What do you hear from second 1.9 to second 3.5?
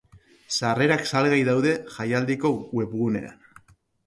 jaialdiko webgunean.